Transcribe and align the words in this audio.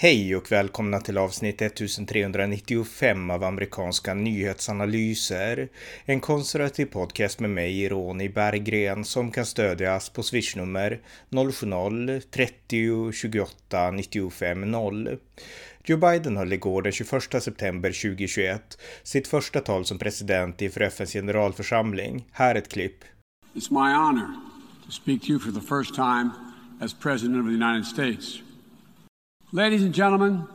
Hej 0.00 0.36
och 0.36 0.52
välkomna 0.52 1.00
till 1.00 1.18
avsnitt 1.18 1.62
1395 1.62 3.30
av 3.30 3.44
amerikanska 3.44 4.14
nyhetsanalyser. 4.14 5.68
En 6.04 6.20
konservativ 6.20 6.86
podcast 6.86 7.40
med 7.40 7.50
mig, 7.50 7.88
Ronny 7.88 8.28
Berggren, 8.28 9.04
som 9.04 9.30
kan 9.30 9.46
stödjas 9.46 10.08
på 10.10 10.22
swishnummer 10.22 11.00
070-30 11.30 13.12
28 13.12 13.90
95 13.90 14.70
0. 14.70 15.18
Joe 15.84 15.98
Biden 15.98 16.36
höll 16.36 16.52
igår 16.52 16.82
den 16.82 16.92
21 16.92 17.42
september 17.42 17.90
2021 17.90 18.78
sitt 19.02 19.28
första 19.28 19.60
tal 19.60 19.84
som 19.84 19.98
president 19.98 20.62
inför 20.62 20.80
FNs 20.80 21.12
generalförsamling. 21.12 22.24
Här 22.32 22.54
ett 22.54 22.68
klipp. 22.68 23.04
It's 23.54 23.70
my 23.70 23.94
honor 23.94 24.28
to 24.86 24.90
speak 24.90 25.20
to 25.20 25.28
you 25.28 25.38
for 25.38 25.52
the 25.52 25.66
first 25.66 25.94
time 25.94 26.30
as 26.80 26.94
president 26.94 27.40
of 27.40 27.46
the 27.46 27.54
United 27.64 27.86
States. 27.86 28.47
Ladies 29.50 29.82
and 29.82 29.94
gentlemen, 29.94 30.46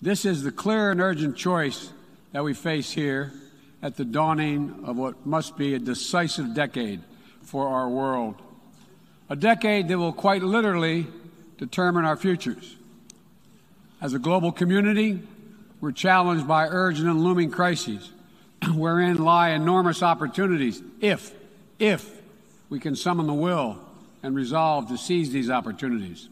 this 0.00 0.24
is 0.24 0.44
the 0.44 0.52
clear 0.52 0.92
and 0.92 1.00
urgent 1.00 1.36
choice 1.36 1.90
that 2.30 2.44
we 2.44 2.54
face 2.54 2.92
here 2.92 3.32
at 3.82 3.96
the 3.96 4.04
dawning 4.04 4.84
of 4.84 4.96
what 4.96 5.26
must 5.26 5.56
be 5.56 5.74
a 5.74 5.80
decisive 5.80 6.54
decade 6.54 7.00
for 7.42 7.66
our 7.66 7.88
world. 7.88 8.40
A 9.28 9.34
decade 9.34 9.88
that 9.88 9.98
will 9.98 10.12
quite 10.12 10.44
literally 10.44 11.08
determine 11.56 12.04
our 12.04 12.16
futures. 12.16 12.76
As 14.00 14.14
a 14.14 14.20
global 14.20 14.52
community, 14.52 15.20
we're 15.80 15.90
challenged 15.90 16.46
by 16.46 16.68
urgent 16.68 17.08
and 17.08 17.24
looming 17.24 17.50
crises, 17.50 18.12
wherein 18.74 19.16
lie 19.16 19.50
enormous 19.50 20.04
opportunities 20.04 20.80
if, 21.00 21.34
if 21.80 22.22
we 22.70 22.78
can 22.78 22.94
summon 22.94 23.26
the 23.26 23.34
will 23.34 23.76
and 24.22 24.36
resolve 24.36 24.86
to 24.86 24.96
seize 24.96 25.32
these 25.32 25.50
opportunities. 25.50 26.28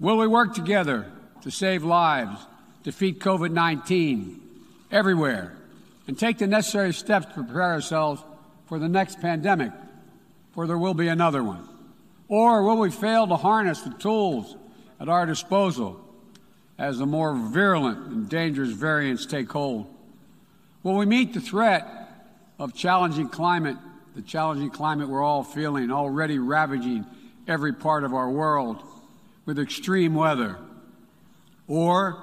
Will 0.00 0.16
we 0.16 0.26
work 0.26 0.54
together 0.54 1.06
to 1.42 1.50
save 1.50 1.84
lives, 1.84 2.40
defeat 2.82 3.20
COVID 3.20 3.52
19 3.52 4.40
everywhere, 4.90 5.56
and 6.06 6.18
take 6.18 6.38
the 6.38 6.46
necessary 6.46 6.92
steps 6.92 7.26
to 7.26 7.32
prepare 7.34 7.62
ourselves 7.62 8.22
for 8.66 8.78
the 8.78 8.88
next 8.88 9.20
pandemic, 9.20 9.72
for 10.52 10.66
there 10.66 10.78
will 10.78 10.94
be 10.94 11.08
another 11.08 11.44
one? 11.44 11.68
Or 12.28 12.62
will 12.62 12.78
we 12.78 12.90
fail 12.90 13.26
to 13.26 13.36
harness 13.36 13.82
the 13.82 13.90
tools 13.90 14.56
at 14.98 15.08
our 15.08 15.26
disposal 15.26 16.00
as 16.78 16.98
the 16.98 17.06
more 17.06 17.34
virulent 17.34 18.06
and 18.08 18.28
dangerous 18.28 18.70
variants 18.70 19.26
take 19.26 19.50
hold? 19.50 19.86
Will 20.82 20.96
we 20.96 21.06
meet 21.06 21.34
the 21.34 21.40
threat 21.40 21.86
of 22.58 22.74
challenging 22.74 23.28
climate, 23.28 23.76
the 24.16 24.22
challenging 24.22 24.70
climate 24.70 25.08
we're 25.08 25.22
all 25.22 25.44
feeling, 25.44 25.90
already 25.90 26.38
ravaging 26.38 27.06
every 27.46 27.72
part 27.72 28.04
of 28.04 28.12
our 28.12 28.28
world? 28.28 28.82
With 29.46 29.58
extreme 29.58 30.14
weather? 30.14 30.56
Or 31.66 32.16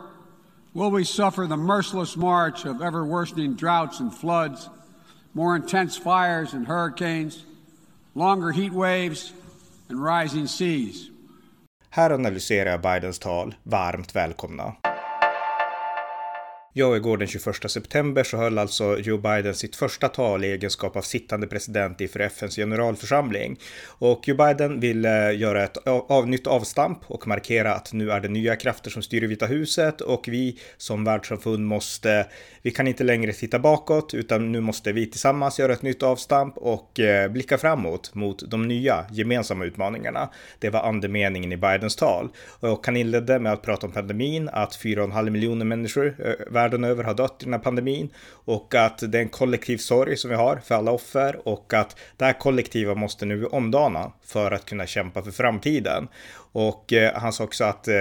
will 0.73 0.91
we 0.91 1.03
suffer 1.03 1.47
the 1.47 1.57
merciless 1.57 2.17
march 2.17 2.65
of 2.65 2.81
ever 2.81 3.05
worsening 3.05 3.55
droughts 3.55 3.99
and 3.99 4.13
floods, 4.13 4.69
more 5.33 5.55
intense 5.55 5.97
fires 5.97 6.53
and 6.53 6.67
hurricanes, 6.67 7.45
longer 8.15 8.51
heat 8.51 8.73
waves, 8.73 9.33
and 9.89 10.03
rising 10.03 10.47
seas? 10.47 11.09
Här 11.89 12.09
analyserar 12.09 12.71
jag 12.71 12.81
Bidens 12.81 13.19
tal. 13.19 13.55
Varmt 13.63 14.15
välkomna. 14.15 14.73
Ja, 16.73 16.95
igår 16.95 17.17
den 17.17 17.27
21 17.27 17.71
september 17.71 18.23
så 18.23 18.37
höll 18.37 18.57
alltså 18.57 18.99
Joe 18.99 19.17
Biden 19.17 19.55
sitt 19.55 19.75
första 19.75 20.07
tal 20.07 20.43
i 20.43 20.51
egenskap 20.51 20.95
av 20.95 21.01
sittande 21.01 21.47
president 21.47 22.01
inför 22.01 22.19
FNs 22.19 22.55
generalförsamling. 22.55 23.59
Och 23.87 24.27
Joe 24.27 24.37
Biden 24.37 24.79
vill 24.79 25.05
eh, 25.05 25.39
göra 25.39 25.63
ett 25.63 25.77
av, 25.87 26.27
nytt 26.27 26.47
avstamp 26.47 26.99
och 27.07 27.27
markera 27.27 27.73
att 27.73 27.93
nu 27.93 28.11
är 28.11 28.19
det 28.19 28.27
nya 28.27 28.55
krafter 28.55 28.89
som 28.89 29.01
styr 29.01 29.23
i 29.23 29.27
Vita 29.27 29.45
huset 29.45 30.01
och 30.01 30.27
vi 30.27 30.59
som 30.77 31.03
världssamfund 31.03 31.65
måste, 31.65 32.27
vi 32.61 32.71
kan 32.71 32.87
inte 32.87 33.03
längre 33.03 33.33
titta 33.33 33.59
bakåt 33.59 34.13
utan 34.13 34.51
nu 34.51 34.61
måste 34.61 34.91
vi 34.91 35.05
tillsammans 35.05 35.59
göra 35.59 35.73
ett 35.73 35.81
nytt 35.81 36.03
avstamp 36.03 36.57
och 36.57 36.99
eh, 36.99 37.31
blicka 37.31 37.57
framåt 37.57 38.15
mot 38.15 38.51
de 38.51 38.67
nya 38.67 39.05
gemensamma 39.11 39.65
utmaningarna. 39.65 40.29
Det 40.59 40.69
var 40.69 40.79
andemeningen 40.83 41.51
i 41.51 41.57
Bidens 41.57 41.95
tal. 41.95 42.29
Och 42.59 42.85
han 42.85 42.97
inledde 42.97 43.39
med 43.39 43.53
att 43.53 43.61
prata 43.61 43.87
om 43.87 43.93
pandemin, 43.93 44.49
att 44.53 44.71
4,5 44.83 45.29
miljoner 45.29 45.65
människor 45.65 46.15
eh, 46.19 46.51
världen 46.61 46.83
över 46.83 47.03
har 47.03 47.13
dött 47.13 47.37
i 47.39 47.43
den 47.43 47.53
här 47.53 47.59
pandemin 47.59 48.09
och 48.45 48.75
att 48.75 49.11
det 49.11 49.17
är 49.17 49.21
en 49.21 49.29
kollektiv 49.29 49.77
sorg 49.77 50.17
som 50.17 50.29
vi 50.29 50.35
har 50.35 50.57
för 50.63 50.75
alla 50.75 50.91
offer 50.91 51.47
och 51.47 51.73
att 51.73 51.99
det 52.17 52.25
här 52.25 52.39
kollektiva 52.39 52.95
måste 52.95 53.25
nu 53.25 53.45
omdana 53.45 54.11
för 54.25 54.51
att 54.51 54.65
kunna 54.65 54.85
kämpa 54.85 55.23
för 55.23 55.31
framtiden. 55.31 56.07
Och 56.53 56.93
eh, 56.93 57.13
han 57.13 57.33
sa 57.33 57.43
också 57.43 57.63
att 57.63 57.87
eh, 57.87 57.95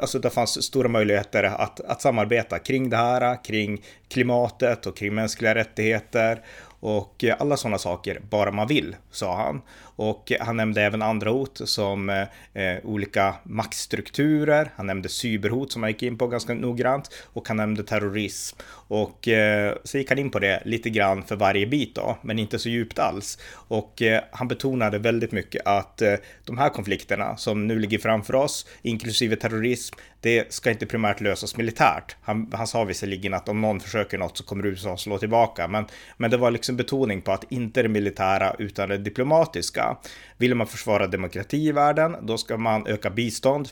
alltså 0.00 0.18
det 0.18 0.30
fanns 0.30 0.62
stora 0.62 0.88
möjligheter 0.88 1.44
att, 1.44 1.80
att 1.80 2.02
samarbeta 2.02 2.58
kring 2.58 2.90
det 2.90 2.96
här, 2.96 3.44
kring 3.44 3.82
klimatet 4.08 4.86
och 4.86 4.96
kring 4.96 5.14
mänskliga 5.14 5.54
rättigheter 5.54 6.42
och 6.80 7.24
eh, 7.24 7.36
alla 7.38 7.56
sådana 7.56 7.78
saker, 7.78 8.20
bara 8.30 8.50
man 8.50 8.68
vill, 8.68 8.96
sa 9.10 9.36
han. 9.36 9.62
Och 9.96 10.32
eh, 10.32 10.44
han 10.46 10.56
nämnde 10.56 10.82
även 10.82 11.02
andra 11.02 11.30
hot 11.30 11.60
som 11.64 12.10
eh, 12.10 12.62
eh, 12.62 12.78
olika 12.84 13.34
maktstrukturer. 13.42 14.70
Han 14.76 14.86
nämnde 14.86 15.08
cyberhot 15.08 15.72
som 15.72 15.82
han 15.82 15.92
gick 15.92 16.02
in 16.02 16.18
på 16.18 16.26
ganska 16.26 16.54
noggrant 16.54 17.10
och 17.32 17.48
han 17.48 17.56
nämnde 17.56 17.82
terrorism. 17.82 18.58
Och 18.88 19.28
eh, 19.28 19.74
så 19.84 19.98
gick 19.98 20.08
han 20.08 20.18
in 20.18 20.30
på 20.30 20.38
det 20.38 20.62
lite 20.64 20.90
grann 20.90 21.22
för 21.22 21.36
varje 21.36 21.66
bit 21.66 21.94
då, 21.94 22.18
men 22.22 22.38
inte 22.38 22.58
så 22.58 22.68
djupt 22.68 22.98
alls. 22.98 23.38
Och 23.52 24.02
eh, 24.02 24.22
han 24.30 24.48
betonade 24.48 24.98
väldigt 24.98 25.32
mycket 25.32 25.66
att 25.66 26.02
eh, 26.02 26.14
de 26.44 26.58
här 26.58 26.68
konflikterna 26.68 27.36
som 27.36 27.66
nu 27.66 27.78
ligger 27.78 27.98
framför 27.98 28.34
oss, 28.34 28.66
inklusive 28.82 29.36
terrorism, 29.36 29.96
det 30.20 30.52
ska 30.52 30.70
inte 30.70 30.86
primärt 30.86 31.20
lösas 31.20 31.56
militärt. 31.56 32.16
Han, 32.22 32.52
han 32.52 32.66
sa 32.66 32.84
visserligen 32.84 33.34
att 33.34 33.48
om 33.48 33.60
någon 33.60 33.80
försöker 33.80 34.18
något 34.18 34.36
så 34.38 34.44
kommer 34.44 34.66
USA 34.66 34.96
slå 34.96 35.18
tillbaka, 35.18 35.68
men, 35.68 35.84
men 36.16 36.30
det 36.30 36.36
var 36.36 36.50
liksom 36.50 36.69
en 36.70 36.76
betoning 36.76 37.22
på 37.22 37.32
att 37.32 37.52
inte 37.52 37.82
det 37.82 37.88
militära 37.88 38.54
utan 38.58 38.88
det 38.88 38.98
diplomatiska. 38.98 39.96
Vill 40.38 40.54
man 40.54 40.66
försvara 40.66 41.06
demokrati 41.06 41.68
i 41.68 41.72
världen, 41.72 42.16
då 42.22 42.38
ska 42.38 42.56
man 42.56 42.86
öka 42.86 43.10
bistånd. 43.10 43.68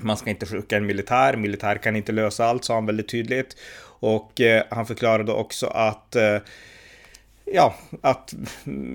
Man 0.00 0.16
ska 0.16 0.30
inte 0.30 0.46
skicka 0.46 0.76
en 0.76 0.86
militär, 0.86 1.36
militär 1.36 1.76
kan 1.76 1.96
inte 1.96 2.12
lösa 2.12 2.44
allt, 2.46 2.64
sa 2.64 2.74
han 2.74 2.86
väldigt 2.86 3.08
tydligt. 3.08 3.56
Och 4.00 4.40
eh, 4.40 4.64
han 4.70 4.86
förklarade 4.86 5.32
också 5.32 5.66
att 5.66 6.16
eh, 6.16 6.38
ja, 7.44 7.74
att 8.00 8.34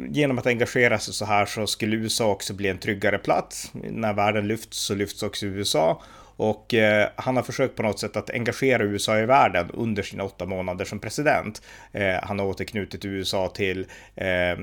genom 0.10 0.38
att 0.38 0.48
engagera 0.48 1.00
sig 1.00 1.14
så 1.14 1.26
här 1.26 1.46
så 1.46 1.68
skulle 1.68 1.96
USA 1.96 2.32
också 2.32 2.54
bli 2.54 2.70
en 2.70 2.78
tryggare 2.78 3.18
plats. 3.18 3.72
När 3.74 4.14
världen 4.14 4.48
lyfts 4.48 4.78
så 4.78 4.96
lyfts 4.96 5.24
också 5.24 5.46
USA. 5.46 6.02
Och 6.42 6.74
eh, 6.74 7.10
han 7.16 7.36
har 7.36 7.44
försökt 7.44 7.76
på 7.76 7.84
något 7.84 8.00
sätt 8.00 8.16
att 8.18 8.30
engagera 8.30 8.84
USA 8.84 9.20
i 9.20 9.26
världen 9.26 9.70
under 9.74 10.04
sina 10.04 10.24
åtta 10.24 10.46
månader 10.46 10.86
som 10.86 11.00
president. 11.00 11.62
Eh, 11.92 12.16
han 12.24 12.40
har 12.40 12.46
återknutit 12.46 13.06
USA 13.06 13.48
till 13.48 13.86
eh, 14.16 14.58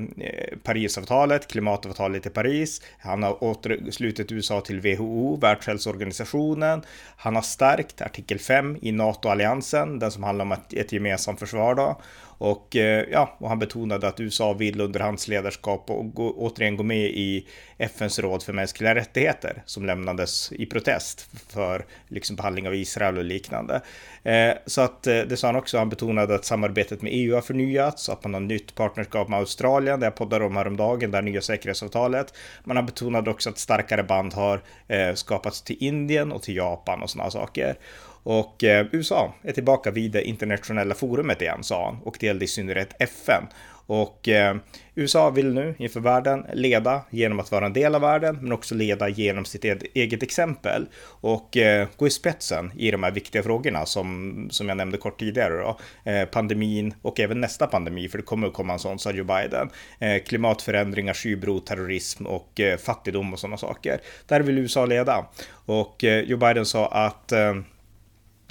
Parisavtalet, 0.63 1.49
klimatavtalet 1.49 2.27
i 2.27 2.31
Paris. 2.31 2.83
Han 2.99 3.23
har 3.23 3.45
återslutit 3.45 4.33
USA 4.33 4.61
till 4.61 4.81
WHO, 4.81 5.37
Världshälsoorganisationen. 5.37 6.83
Han 7.17 7.35
har 7.35 7.43
stärkt 7.43 8.01
artikel 8.01 8.39
5 8.39 8.79
i 8.83 8.93
NATO-alliansen, 8.93 9.99
den 9.99 10.11
som 10.11 10.23
handlar 10.23 10.45
om 10.45 10.53
ett, 10.53 10.73
ett 10.73 10.93
gemensamt 10.93 11.39
försvar 11.39 11.75
då. 11.75 12.01
Och 12.39 12.77
eh, 12.77 13.05
ja, 13.11 13.37
och 13.39 13.49
han 13.49 13.59
betonade 13.59 14.09
att 14.09 14.21
USA 14.21 14.53
vill 14.53 14.81
under 14.81 15.01
hans 15.01 15.29
ledarskap 15.29 15.91
och 15.91 16.15
gå, 16.15 16.35
återigen 16.37 16.77
gå 16.77 16.83
med 16.83 17.07
i 17.07 17.47
FNs 17.79 18.19
råd 18.19 18.43
för 18.43 18.53
mänskliga 18.53 18.95
rättigheter 18.95 19.63
som 19.65 19.87
lämnades 19.87 20.53
i 20.53 20.67
protest 20.67 21.29
för 21.49 21.87
liksom 22.09 22.37
behandling 22.37 22.67
av 22.67 22.75
Israel 22.75 23.19
och 23.19 23.25
liknande. 23.25 23.81
Eh, 24.23 24.53
så 24.67 24.81
att 24.81 25.07
eh, 25.07 25.21
det 25.21 25.37
sa 25.37 25.49
han 25.49 25.57
också. 25.57 25.79
Han 25.79 25.89
betonade 25.89 26.35
att 26.35 26.45
samarbetet 26.45 27.03
med 27.03 27.13
EU 27.15 27.35
har 27.35 27.43
förnyats, 27.43 28.09
att 28.09 28.25
man 28.25 28.35
har 28.35 28.41
nytt 28.41 28.75
partnerskap 28.75 29.29
med 29.29 29.39
Australien, 29.39 30.01
det 30.01 30.07
jag 30.07 30.17
poddade 30.17 30.45
om 30.45 30.57
häromdagen, 30.57 31.11
det 31.11 31.23
nya 31.23 31.41
säkerhetsavtalet. 31.41 32.35
Man 32.65 32.77
har 32.77 32.85
betonat 32.85 33.29
också 33.29 33.51
att 33.51 33.59
starkare 33.59 34.03
band 34.03 34.35
har 34.35 34.63
eh, 34.89 35.15
skapats 35.15 35.63
till 35.63 35.77
Indien 35.81 36.33
och 36.33 36.43
till 36.43 36.57
Japan 36.57 37.03
och 37.03 37.11
sådana 37.11 37.31
saker. 37.31 37.77
Och 38.29 38.65
eh, 38.65 38.87
USA 38.93 39.35
är 39.43 39.53
tillbaka 39.53 39.91
vid 39.91 40.11
det 40.11 40.23
internationella 40.23 40.95
forumet 40.95 41.43
igen, 41.43 41.63
sa 41.63 41.85
han, 41.85 41.99
och 42.05 42.17
det 42.21 42.27
gällde 42.27 42.45
i 42.45 42.49
synnerhet 42.49 42.95
FN. 42.99 43.43
Och 43.87 44.29
eh, 44.29 44.57
USA 44.95 45.31
vill 45.31 45.55
nu 45.55 45.75
inför 45.79 46.01
världen 46.01 46.47
leda 46.53 47.03
genom 47.11 47.41
att 47.41 47.53
vara 47.53 47.67
en 47.67 47.73
del 47.73 47.95
av 47.95 48.01
världen, 48.01 48.39
men 48.41 48.53
också 48.53 48.75
leda 48.75 49.09
genom 49.09 49.45
sitt 49.45 49.65
eget 49.95 50.23
exempel 50.23 50.87
och 51.05 51.57
eh, 51.57 51.89
gå 51.97 52.07
i 52.07 52.11
spetsen 52.11 52.73
i 52.77 52.91
de 52.91 53.03
här 53.03 53.11
viktiga 53.11 53.43
frågorna 53.43 53.87
som, 53.87 54.49
som 54.51 54.69
jag 54.69 54.77
nämnde 54.77 54.99
kort 54.99 55.19
tidigare 55.19 55.55
då. 55.57 55.79
Eh, 56.11 56.25
pandemin 56.25 56.95
och 57.03 57.21
även 57.21 57.41
nästa 57.41 57.67
pandemi, 57.67 58.09
för 58.09 58.19
det 58.19 58.25
kommer 58.25 58.47
att 58.47 58.55
komma 58.55 58.73
en 58.73 58.79
sån, 58.79 58.99
sa 58.99 59.11
Joe 59.11 59.25
Biden. 59.25 59.71
Eh, 59.99 60.23
klimatförändringar, 60.23 61.15
skybro, 61.15 61.61
terrorism 61.61 62.27
och 62.27 62.61
eh, 62.61 62.79
fattigdom 62.79 63.33
och 63.33 63.39
sådana 63.39 63.57
saker. 63.57 64.01
Där 64.27 64.41
vill 64.41 64.59
USA 64.59 64.87
leda. 64.87 65.27
Och 65.67 66.05
eh, 66.05 66.25
Joe 66.25 66.39
Biden 66.39 66.67
sa 66.67 66.87
att 66.87 67.33
Eh, 67.33 67.55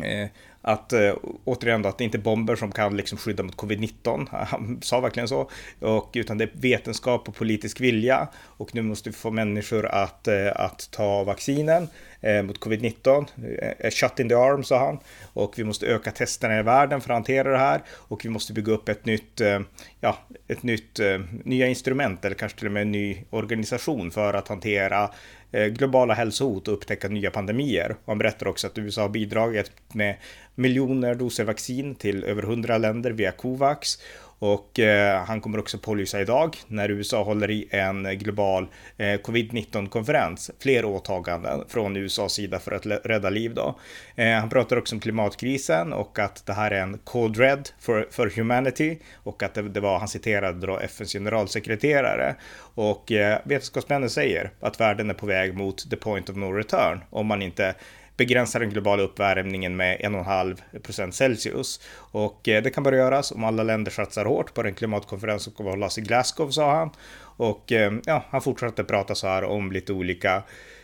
Eh, 0.03 0.27
att 0.67 0.93
eh, 0.93 1.15
återigen 1.43 1.81
då, 1.81 1.89
att 1.89 1.97
det 1.97 2.03
inte 2.03 2.17
är 2.17 2.21
bomber 2.21 2.55
som 2.55 2.71
kan 2.71 2.97
liksom 2.97 3.17
skydda 3.17 3.43
mot 3.43 3.55
covid-19. 3.55 4.27
Han 4.47 4.79
sa 4.81 4.99
verkligen 4.99 5.27
så. 5.27 5.49
Och, 5.79 6.11
utan 6.13 6.37
det 6.37 6.43
är 6.43 6.51
vetenskap 6.53 7.29
och 7.29 7.35
politisk 7.35 7.81
vilja. 7.81 8.27
Och 8.35 8.75
nu 8.75 8.81
måste 8.81 9.09
vi 9.09 9.15
få 9.15 9.31
människor 9.31 9.85
att, 9.85 10.27
eh, 10.27 10.51
att 10.55 10.91
ta 10.91 11.23
vaccinen 11.23 11.87
eh, 12.21 12.43
mot 12.43 12.59
covid-19. 12.59 13.25
Eh, 13.61 13.67
eh, 13.79 13.91
shut 13.91 14.19
in 14.19 14.29
the 14.29 14.35
arm, 14.35 14.63
sa 14.63 14.79
han. 14.79 14.99
Och 15.33 15.53
vi 15.59 15.63
måste 15.63 15.85
öka 15.85 16.11
testerna 16.11 16.59
i 16.59 16.63
världen 16.63 17.01
för 17.01 17.09
att 17.09 17.15
hantera 17.15 17.51
det 17.51 17.57
här. 17.57 17.81
Och 17.89 18.25
vi 18.25 18.29
måste 18.29 18.53
bygga 18.53 18.73
upp 18.73 18.89
ett 18.89 19.05
nytt, 19.05 19.41
eh, 19.41 19.59
ja, 20.01 20.17
ett 20.47 20.63
nytt, 20.63 20.99
eh, 20.99 21.19
nya 21.43 21.67
instrument 21.67 22.25
eller 22.25 22.35
kanske 22.35 22.57
till 22.57 22.67
och 22.67 22.73
med 22.73 22.81
en 22.81 22.91
ny 22.91 23.23
organisation 23.29 24.11
för 24.11 24.33
att 24.33 24.47
hantera 24.47 25.09
Eh, 25.51 25.65
globala 25.65 26.13
hälsohot 26.13 26.67
och 26.67 26.73
upptäcka 26.73 27.07
nya 27.07 27.31
pandemier. 27.31 27.91
Och 27.91 28.07
han 28.07 28.17
berättar 28.17 28.47
också 28.47 28.67
att 28.67 28.77
USA 28.77 29.01
har 29.01 29.09
bidragit 29.09 29.71
med 29.93 30.15
miljoner 30.57 31.15
doser 31.15 31.43
vaccin 31.43 31.95
till 31.95 32.23
över 32.23 32.43
hundra 32.43 32.77
länder 32.77 33.11
via 33.11 33.31
Covax 33.31 33.97
och 34.39 34.79
eh, 34.79 35.23
han 35.25 35.41
kommer 35.41 35.59
också 35.59 35.77
pålysa 35.77 36.21
idag 36.21 36.57
när 36.67 36.91
USA 36.91 37.23
håller 37.23 37.51
i 37.51 37.67
en 37.71 38.17
global 38.17 38.67
eh, 38.97 39.03
covid-19 39.03 39.89
konferens. 39.89 40.51
Fler 40.59 40.85
åtaganden 40.85 41.63
från 41.67 41.97
USAs 41.97 42.33
sida 42.33 42.59
för 42.59 42.71
att 42.71 42.85
rädda 42.85 43.29
liv 43.29 43.53
då. 43.53 43.79
Eh, 44.15 44.31
han 44.31 44.49
pratar 44.49 44.77
också 44.77 44.95
om 44.95 44.99
klimatkrisen 44.99 45.93
och 45.93 46.19
att 46.19 46.45
det 46.45 46.53
här 46.53 46.71
är 46.71 46.81
en 46.81 46.97
cold 47.03 47.37
red 47.37 47.69
for, 47.79 48.07
for 48.11 48.31
humanity 48.35 48.97
och 49.15 49.43
att 49.43 49.53
det, 49.53 49.61
det 49.61 49.79
var, 49.79 49.99
han 49.99 50.07
citerade 50.07 50.67
då 50.67 50.79
FNs 50.79 51.13
generalsekreterare 51.13 52.35
och 52.59 53.11
eh, 53.11 53.39
vetenskapsmännen 53.43 54.09
säger 54.09 54.51
att 54.59 54.79
världen 54.79 55.09
är 55.09 55.13
på 55.13 55.25
väg 55.25 55.53
mot 55.53 55.89
the 55.89 55.95
point 55.95 56.29
of 56.29 56.35
no 56.35 56.53
return 56.53 56.99
om 57.09 57.27
man 57.27 57.41
inte 57.41 57.75
begränsa 58.17 58.59
den 58.59 58.69
globala 58.69 59.03
uppvärmningen 59.03 59.75
med 59.75 59.99
1,5 59.99 60.79
procent 60.81 61.15
Celsius. 61.15 61.81
Och 61.97 62.47
eh, 62.47 62.63
det 62.63 62.69
kan 62.69 62.83
bara 62.83 62.95
göras 62.95 63.31
om 63.31 63.43
alla 63.43 63.63
länder 63.63 63.91
satsar 63.91 64.25
hårt 64.25 64.53
på 64.53 64.63
den 64.63 64.73
klimatkonferens 64.73 65.43
som 65.43 65.53
kommer 65.53 65.69
att 65.69 65.75
hållas 65.75 65.97
i 65.97 66.01
Glasgow, 66.01 66.49
sa 66.49 66.75
han. 66.75 66.89
Och 67.19 67.71
eh, 67.71 67.93
ja, 68.05 68.23
han 68.29 68.41
fortsatte 68.41 68.83
prata 68.83 69.15
så 69.15 69.27
här 69.27 69.43
om 69.43 69.71
lite 69.71 69.93
olika 69.93 70.43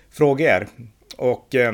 frågor. 0.09 0.67
Och 1.17 1.55
eh, 1.55 1.73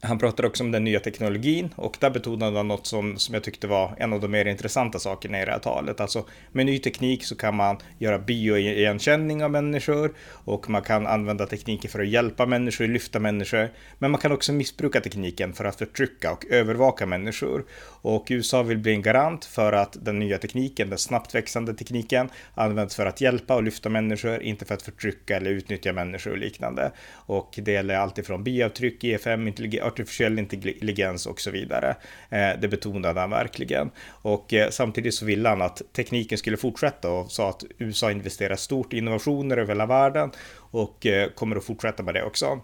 han 0.00 0.18
pratade 0.18 0.48
också 0.48 0.64
om 0.64 0.70
den 0.70 0.84
nya 0.84 1.00
teknologin 1.00 1.74
och 1.76 1.96
där 2.00 2.10
betonade 2.10 2.56
han 2.56 2.68
något 2.68 2.86
som, 2.86 3.18
som 3.18 3.34
jag 3.34 3.44
tyckte 3.44 3.66
var 3.66 3.94
en 3.98 4.12
av 4.12 4.20
de 4.20 4.30
mer 4.30 4.44
intressanta 4.44 4.98
sakerna 4.98 5.42
i 5.42 5.44
det 5.44 5.50
här 5.50 5.58
talet. 5.58 6.00
Alltså 6.00 6.26
med 6.52 6.66
ny 6.66 6.78
teknik 6.78 7.24
så 7.24 7.36
kan 7.36 7.56
man 7.56 7.78
göra 7.98 8.18
bioigenkänning 8.18 9.44
av 9.44 9.50
människor 9.50 10.14
och 10.30 10.70
man 10.70 10.82
kan 10.82 11.06
använda 11.06 11.46
tekniken 11.46 11.90
för 11.90 12.00
att 12.00 12.08
hjälpa 12.08 12.46
människor, 12.46 12.86
lyfta 12.86 13.18
människor. 13.18 13.68
Men 13.98 14.10
man 14.10 14.20
kan 14.20 14.32
också 14.32 14.52
missbruka 14.52 15.00
tekniken 15.00 15.52
för 15.52 15.64
att 15.64 15.76
förtrycka 15.76 16.32
och 16.32 16.46
övervaka 16.50 17.06
människor. 17.06 17.64
Och 18.02 18.26
USA 18.30 18.62
vill 18.62 18.78
bli 18.78 18.92
en 18.92 19.02
garant 19.02 19.44
för 19.44 19.72
att 19.72 19.96
den 20.04 20.18
nya 20.18 20.38
tekniken, 20.38 20.88
den 20.90 20.98
snabbt 20.98 21.34
växande 21.34 21.74
tekniken, 21.74 22.28
används 22.54 22.96
för 22.96 23.06
att 23.06 23.20
hjälpa 23.20 23.54
och 23.54 23.62
lyfta 23.62 23.88
människor, 23.88 24.42
inte 24.42 24.64
för 24.64 24.74
att 24.74 24.82
förtrycka 24.82 25.36
eller 25.36 25.50
utnyttja 25.50 25.92
människor 25.92 26.30
och 26.30 26.38
liknande. 26.38 26.92
Och 27.12 27.58
det 27.62 27.72
gäller 27.72 27.94
alltifrån 27.94 28.44
biavtryck, 28.44 29.04
EFM, 29.04 29.48
artificiell 29.78 30.38
intelligens 30.38 31.26
och 31.26 31.40
så 31.40 31.50
vidare. 31.50 31.96
Eh, 32.30 32.50
det 32.60 32.68
betonade 32.68 33.20
han 33.20 33.30
verkligen. 33.30 33.90
Och 34.08 34.54
eh, 34.54 34.70
samtidigt 34.70 35.14
så 35.14 35.24
ville 35.24 35.48
han 35.48 35.62
att 35.62 35.82
tekniken 35.92 36.38
skulle 36.38 36.56
fortsätta 36.56 37.10
och 37.10 37.30
sa 37.32 37.48
att 37.48 37.64
USA 37.78 38.10
investerar 38.10 38.56
stort 38.56 38.92
i 38.92 38.98
innovationer 38.98 39.56
över 39.56 39.68
hela 39.68 39.86
världen 39.86 40.30
och 40.56 41.06
eh, 41.06 41.30
kommer 41.30 41.56
att 41.56 41.64
fortsätta 41.64 42.02
med 42.02 42.14
det 42.14 42.22
också. 42.22 42.60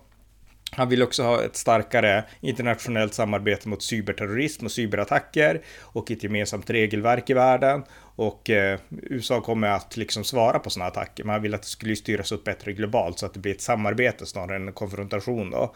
Han 0.70 0.88
vill 0.88 1.02
också 1.02 1.22
ha 1.22 1.44
ett 1.44 1.56
starkare 1.56 2.24
internationellt 2.40 3.14
samarbete 3.14 3.68
mot 3.68 3.82
cyberterrorism 3.82 4.64
och 4.64 4.72
cyberattacker 4.72 5.62
och 5.80 6.10
ett 6.10 6.22
gemensamt 6.22 6.70
regelverk 6.70 7.30
i 7.30 7.34
världen. 7.34 7.84
Och 8.16 8.50
eh, 8.50 8.78
USA 8.90 9.40
kommer 9.40 9.68
att 9.68 9.96
liksom 9.96 10.24
svara 10.24 10.58
på 10.58 10.70
sådana 10.70 10.88
attacker. 10.88 11.24
Man 11.24 11.42
vill 11.42 11.54
att 11.54 11.62
det 11.62 11.68
skulle 11.68 11.96
styras 11.96 12.32
upp 12.32 12.44
bättre 12.44 12.72
globalt 12.72 13.18
så 13.18 13.26
att 13.26 13.34
det 13.34 13.40
blir 13.40 13.54
ett 13.54 13.60
samarbete 13.60 14.26
snarare 14.26 14.56
än 14.56 14.68
en 14.68 14.74
konfrontation. 14.74 15.50
Då. 15.50 15.74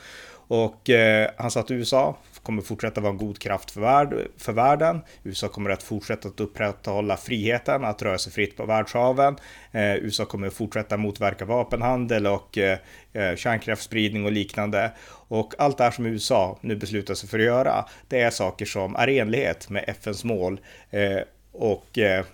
Och 0.51 0.91
eh, 0.91 1.31
han 1.37 1.51
sa 1.51 1.61
att 1.61 1.71
USA 1.71 2.17
kommer 2.43 2.63
fortsätta 2.63 3.01
vara 3.01 3.13
en 3.13 3.19
god 3.19 3.39
kraft 3.39 3.71
för, 3.71 3.81
värld, 3.81 4.15
för 4.37 4.53
världen. 4.53 5.01
USA 5.25 5.49
kommer 5.49 5.71
att 5.71 5.83
fortsätta 5.83 6.29
att 6.29 6.41
upprätthålla 6.41 7.17
friheten 7.17 7.85
att 7.85 8.03
röra 8.03 8.19
sig 8.19 8.33
fritt 8.33 8.57
på 8.57 8.67
världshaven. 8.67 9.37
Eh, 9.73 9.95
USA 9.95 10.25
kommer 10.25 10.47
att 10.47 10.55
fortsätta 10.55 10.97
motverka 10.97 11.45
vapenhandel 11.45 12.27
och 12.27 12.59
eh, 12.59 12.79
eh, 13.13 13.37
kärnkraftsspridning 13.37 14.25
och 14.25 14.33
liknande. 14.33 14.93
Och 15.29 15.55
allt 15.59 15.79
det 15.79 15.85
här 15.85 15.91
som 15.91 16.07
USA 16.07 16.59
nu 16.61 16.77
beslutar 16.77 17.15
sig 17.15 17.29
för 17.29 17.39
att 17.39 17.45
göra, 17.45 17.85
det 18.09 18.21
är 18.21 18.31
saker 18.31 18.67
som 18.67 18.97
är 18.97 19.09
i 19.09 19.19
enlighet 19.19 19.71
med 19.71 19.85
FNs 19.87 20.25
mål 20.25 20.61
eh, 20.91 21.19
och 21.53 21.99
eh, 21.99 22.25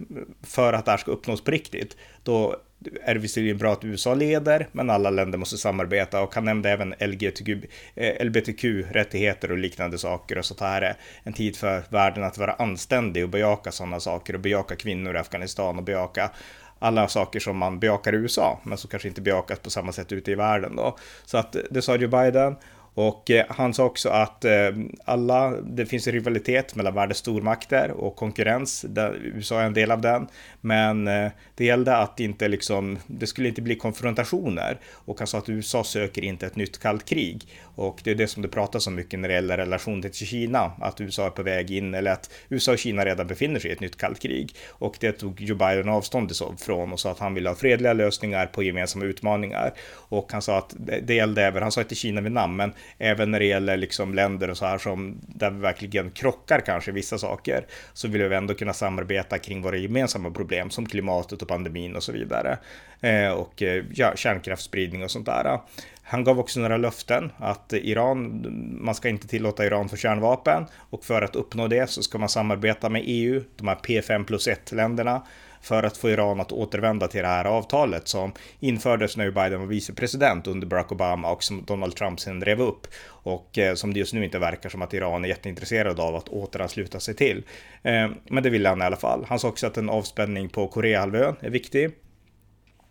för 0.43 0.73
att 0.73 0.85
det 0.85 0.91
här 0.91 0.99
ska 0.99 1.11
uppnås 1.11 1.45
på 1.45 1.51
riktigt, 1.51 1.97
då 2.23 2.57
är 3.03 3.15
det 3.15 3.21
visserligen 3.21 3.59
bra 3.59 3.73
att 3.73 3.85
USA 3.85 4.15
leder, 4.15 4.69
men 4.73 4.91
alla 4.91 5.11
länder 5.11 5.39
måste 5.39 5.59
samarbeta 5.59 6.23
och 6.23 6.35
han 6.35 6.45
nämnde 6.45 6.71
även 6.71 6.95
LGBTQ-rättigheter 7.01 9.49
eh, 9.49 9.53
och 9.53 9.59
liknande 9.59 9.99
saker. 9.99 10.39
Och 10.39 10.45
så 10.45 10.55
här 10.61 10.83
är 10.83 10.97
en 11.23 11.33
tid 11.33 11.57
för 11.57 11.83
världen 11.89 12.25
att 12.25 12.39
vara 12.39 12.53
anständig 12.53 13.25
och 13.25 13.31
bejaka 13.31 13.73
sådana 13.73 14.01
saker 14.01 14.35
och 14.35 14.41
bejaka 14.41 14.77
kvinnor 14.77 15.15
i 15.15 15.19
Afghanistan 15.19 15.77
och 15.77 15.85
bejaka 15.85 16.31
alla 16.79 17.09
saker 17.09 17.41
som 17.41 17.57
man 17.57 17.79
bejakar 17.79 18.13
i 18.13 18.17
USA, 18.17 18.61
men 18.65 18.79
som 18.79 18.91
kanske 18.91 19.09
inte 19.09 19.21
bejakas 19.21 19.59
på 19.59 19.71
samma 19.71 19.93
sätt 19.93 20.13
ute 20.13 20.31
i 20.31 20.35
världen 20.35 20.77
då. 20.77 20.97
Så 21.25 21.39
att 21.39 21.57
det 21.71 21.83
sa 21.83 21.97
Joe 21.97 22.09
Biden 22.09 22.57
och 22.97 23.31
eh, 23.31 23.47
han 23.49 23.75
sa 23.75 23.85
också 23.85 24.09
att 24.09 24.45
eh, 24.45 24.71
alla, 25.05 25.51
det 25.51 25.87
finns 25.87 26.07
en 26.07 26.13
rivalitet 26.13 26.75
mellan 26.75 26.95
världens 26.95 27.19
stormakter 27.19 27.91
och 27.91 28.17
konkurrens. 28.17 28.87
USA 29.23 29.61
är 29.61 29.67
en 29.67 29.75
del 29.75 29.91
av 29.91 30.01
den. 30.01 30.27
Men 30.61 31.09
eh, 31.09 31.31
det 31.55 31.65
gällde 31.65 31.97
att 31.97 32.21
inte 32.21 32.49
liksom, 32.49 32.99
det 33.07 33.27
skulle 33.27 33.49
inte 33.49 33.63
bli 33.63 33.77
konfrontationer. 33.77 34.79
Och 34.93 35.19
han 35.19 35.27
sa 35.27 35.39
att 35.39 35.49
USA 35.49 35.85
söker 35.85 36.25
inte 36.25 36.47
ett 36.47 36.57
nytt 36.57 36.79
kallt 36.79 37.05
krig. 37.05 37.49
Och 37.63 38.01
det 38.05 38.11
är 38.11 38.15
det 38.15 38.27
som 38.27 38.43
det 38.43 38.49
pratas 38.49 38.87
om 38.87 38.95
mycket 38.95 39.21
när 39.21 39.29
det 39.29 39.35
gäller 39.35 39.57
relationen 39.57 40.03
till 40.03 40.27
Kina. 40.27 40.73
Att 40.81 41.01
USA 41.01 41.27
är 41.27 41.31
på 41.31 41.43
väg 41.43 41.71
in, 41.71 41.95
eller 41.95 42.11
att 42.11 42.31
USA 42.49 42.73
och 42.73 42.79
Kina 42.79 43.05
redan 43.05 43.27
befinner 43.27 43.61
sig 43.61 43.71
i 43.71 43.73
ett 43.73 43.81
nytt 43.81 43.97
kallt 43.97 44.19
krig. 44.19 44.55
Och 44.69 44.97
det 45.01 45.13
tog 45.13 45.41
Joe 45.41 45.57
Biden 45.57 45.89
avstånd 45.89 46.33
från 46.59 46.93
och 46.93 47.01
sa 47.01 47.11
att 47.11 47.19
han 47.19 47.35
vill 47.35 47.47
ha 47.47 47.55
fredliga 47.55 47.93
lösningar 47.93 48.47
på 48.47 48.63
gemensamma 48.63 49.05
utmaningar. 49.05 49.73
Och 49.93 50.33
han 50.33 50.43
sa 50.43 50.59
att 50.59 50.75
det 51.03 51.15
gällde 51.15 51.43
även, 51.43 51.63
han 51.63 51.73
sa 51.73 51.81
inte 51.81 51.95
Kina 51.95 52.21
vid 52.21 52.33
namn, 52.33 52.57
men 52.57 52.73
även 52.99 53.31
när 53.31 53.39
det 53.39 53.47
gäller 53.47 53.77
liksom 53.77 54.15
länder 54.15 54.51
och 54.51 54.57
så 54.57 54.67
här 54.67 54.79
som 54.79 55.21
där 55.27 55.51
vi 55.51 55.61
verkligen 55.61 56.11
krockar 56.11 56.61
kanske 56.61 56.93
vissa 56.93 57.19
saker 57.19 57.67
så 57.93 58.09
vill 58.09 58.29
vi 58.29 58.37
ändå 58.37 58.55
kunna 58.55 58.73
samarbeta 58.73 59.39
kring 59.39 59.63
våra 59.63 59.77
gemensamma 59.77 60.31
problem 60.31 60.71
som 60.71 60.87
klimatet 60.87 61.43
och 61.43 61.49
pandemin 61.49 61.97
och 61.97 62.03
så 62.03 62.13
vidare. 62.13 62.59
Eh, 63.01 63.31
och 63.31 63.63
eh, 63.63 63.85
ja, 63.95 64.13
kärnkraftsspridning 64.17 65.05
och 65.05 65.11
sånt 65.11 65.27
där. 65.27 65.61
Han 66.03 66.25
gav 66.25 66.41
också 66.41 66.61
några 66.61 66.77
löften 66.77 67.33
att 67.37 67.73
Iran, 67.73 68.47
man 68.81 68.95
ska 68.95 69.09
inte 69.09 69.29
tillåta 69.29 69.67
Iran 69.67 69.89
för 69.89 69.97
kärnvapen 69.97 70.67
och 70.91 71.05
för 71.05 71.23
att 71.23 71.37
uppnå 71.37 71.69
det 71.69 71.91
så 71.91 72.03
ska 72.03 72.19
man 72.19 72.29
samarbeta 72.29 72.89
med 72.89 73.03
EU, 73.05 73.43
de 73.57 73.69
här 73.69 73.75
P5 73.75 74.25
plus 74.25 74.49
1 74.49 74.73
länderna 74.73 75.23
för 75.67 75.83
att 75.83 75.97
få 75.97 76.11
Iran 76.11 76.41
att 76.41 76.53
återvända 76.53 77.09
till 77.09 77.23
det 77.23 77.29
här 77.29 77.45
avtalet 77.45 78.09
som 78.09 78.33
infördes 78.61 79.17
när 79.17 79.31
Biden 79.31 79.61
var 79.61 79.67
vicepresident 79.67 80.47
under 80.47 80.67
Barack 80.67 80.93
Obama 80.93 81.31
och 81.31 81.45
som 81.45 81.65
Donald 81.65 81.97
Trump 81.97 82.21
sen 82.21 82.45
rev 82.45 82.61
upp 82.61 82.87
och 83.07 83.59
eh, 83.59 83.75
som 83.75 83.95
det 83.95 83.99
just 83.99 84.15
nu 84.15 84.25
inte 84.25 84.39
verkar 84.39 84.69
som 84.69 84.83
att 84.83 84.95
Iran 84.95 85.25
är 85.25 85.29
jätteintresserad 85.29 86.01
av 86.01 86.17
att 86.17 86.29
återansluta 86.29 87.01
sig 87.01 87.15
till. 87.15 87.45
Eh, 87.83 88.11
men 88.25 88.43
det 88.43 88.51
ville 88.51 88.69
han 88.69 88.83
i 88.83 88.85
alla 88.85 88.97
fall. 88.97 89.25
Han 89.29 89.39
sa 89.39 89.49
också 89.49 89.67
att 89.67 89.77
en 89.77 89.91
avspänning 89.91 90.49
på 90.49 90.69
Koreahalvön 90.69 91.37
är 91.41 91.51
viktig 91.51 91.91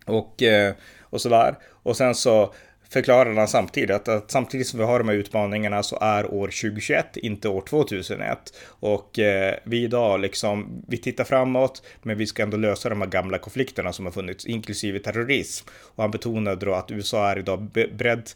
och, 0.06 0.44
eh, 0.44 0.74
och 1.02 1.22
sådär. 1.22 1.56
Och 1.84 1.98
sen 1.98 2.16
så 2.16 2.54
förklarar 2.90 3.34
han 3.34 3.48
samtidigt 3.48 3.96
att, 3.96 4.08
att, 4.08 4.32
samtidigt 4.32 4.68
som 4.68 4.80
vi 4.80 4.86
har 4.86 5.00
de 5.00 5.10
här 5.10 5.16
utmaningarna 5.16 5.84
så 5.84 5.98
är 6.02 6.34
år 6.34 6.48
2021 6.48 7.18
inte 7.18 7.50
år 7.50 7.62
2001. 7.62 8.38
Och 8.68 9.20
eh, 9.20 9.56
vi 9.64 9.84
idag 9.84 10.20
liksom, 10.20 10.84
vi 10.88 10.98
tittar 10.98 11.24
framåt, 11.24 11.84
men 12.02 12.18
vi 12.18 12.28
ska 12.28 12.44
ändå 12.44 12.58
lösa 12.58 12.90
de 12.90 13.02
här 13.02 13.08
gamla 13.08 13.38
konflikterna 13.38 13.94
som 13.94 14.06
har 14.06 14.12
funnits, 14.12 14.46
inklusive 14.46 15.00
terrorism. 15.00 15.68
Och 15.96 16.04
han 16.04 16.12
betonade 16.12 16.66
då 16.66 16.74
att 16.74 16.92
USA 16.92 17.32
är 17.32 17.40
idag 17.40 17.62
beredd, 17.72 18.30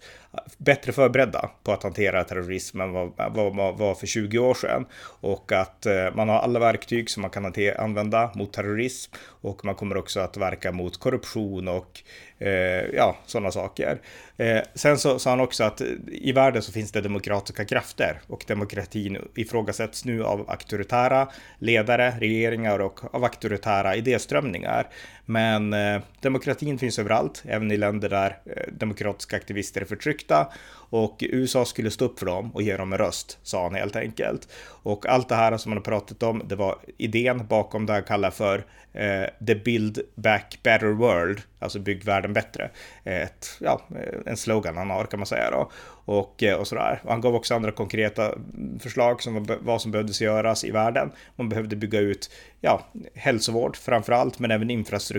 bättre 0.57 0.91
förberedda 0.91 1.49
på 1.63 1.71
att 1.71 1.83
hantera 1.83 2.23
terrorism 2.23 2.81
än 2.81 2.91
vad, 2.91 3.11
vad 3.17 3.55
man 3.55 3.77
var 3.77 3.95
för 3.95 4.07
20 4.07 4.39
år 4.39 4.53
sedan. 4.53 4.85
Och 5.21 5.51
att 5.51 5.85
eh, 5.85 6.15
man 6.15 6.29
har 6.29 6.39
alla 6.39 6.59
verktyg 6.59 7.09
som 7.09 7.21
man 7.21 7.31
kan 7.31 7.53
använda 7.77 8.31
mot 8.35 8.53
terrorism 8.53 9.13
och 9.41 9.65
man 9.65 9.75
kommer 9.75 9.97
också 9.97 10.19
att 10.19 10.37
verka 10.37 10.71
mot 10.71 10.97
korruption 10.97 11.67
och 11.67 12.01
eh, 12.39 12.85
ja, 12.93 13.17
sådana 13.25 13.51
saker. 13.51 14.01
Eh, 14.39 14.61
sen 14.75 14.97
så 14.97 15.19
sa 15.19 15.29
han 15.29 15.39
också 15.39 15.63
att 15.63 15.81
i 16.07 16.31
världen 16.31 16.61
så 16.61 16.71
finns 16.71 16.91
det 16.91 17.01
demokratiska 17.01 17.65
krafter 17.65 18.21
och 18.27 18.45
demokratin 18.47 19.17
ifrågasätts 19.35 20.05
nu 20.05 20.23
av 20.23 20.49
auktoritära 20.49 21.27
ledare, 21.57 22.13
regeringar 22.19 22.79
och 22.79 23.15
av 23.15 23.23
auktoritära 23.23 23.95
idéströmningar. 23.95 24.87
Men 25.29 25.73
eh, 25.73 26.01
demokratin 26.21 26.77
finns 26.77 26.99
överallt, 26.99 27.43
även 27.45 27.71
i 27.71 27.77
länder 27.77 28.09
där 28.09 28.37
eh, 28.45 28.73
demokratiska 28.73 29.35
aktivister 29.35 29.81
är 29.81 29.85
förtryckta. 29.85 30.47
Och 30.89 31.23
USA 31.29 31.65
skulle 31.65 31.91
stå 31.91 32.05
upp 32.05 32.19
för 32.19 32.25
dem 32.25 32.51
och 32.55 32.61
ge 32.61 32.77
dem 32.77 32.93
en 32.93 32.97
röst, 32.97 33.39
sa 33.43 33.63
han 33.63 33.75
helt 33.75 33.95
enkelt. 33.95 34.47
Och 34.83 35.05
allt 35.05 35.29
det 35.29 35.35
här 35.35 35.57
som 35.57 35.69
man 35.69 35.77
har 35.77 35.83
pratat 35.83 36.23
om, 36.23 36.41
det 36.47 36.55
var 36.55 36.77
idén 36.97 37.47
bakom 37.47 37.85
det 37.85 37.93
han 37.93 38.03
kallar 38.03 38.31
för 38.31 38.65
eh, 38.93 39.45
The 39.47 39.55
Build 39.55 39.99
Back 40.15 40.59
Better 40.63 40.87
World, 40.87 41.41
alltså 41.59 41.79
bygg 41.79 42.05
världen 42.05 42.33
bättre. 42.33 42.69
Eh, 43.03 43.21
ett, 43.21 43.57
ja, 43.59 43.81
eh, 43.95 44.19
en 44.25 44.37
slogan 44.37 44.77
han 44.77 44.89
har 44.89 45.05
kan 45.05 45.19
man 45.19 45.27
säga 45.27 45.51
då. 45.51 45.71
Och, 46.05 46.43
eh, 46.43 46.55
och 46.55 46.67
sådär. 46.67 47.01
Och 47.03 47.11
han 47.11 47.21
gav 47.21 47.35
också 47.35 47.55
andra 47.55 47.71
konkreta 47.71 48.25
mm, 48.25 48.79
förslag 48.79 49.21
som 49.21 49.47
vad 49.61 49.81
som 49.81 49.91
behövdes 49.91 50.21
göras 50.21 50.63
i 50.63 50.71
världen. 50.71 51.11
Man 51.35 51.49
behövde 51.49 51.75
bygga 51.75 51.99
ut 51.99 52.31
ja, 52.61 52.87
hälsovård 53.15 53.77
framför 53.77 54.13
allt, 54.13 54.39
men 54.39 54.51
även 54.51 54.69
infrastruktur. 54.69 55.18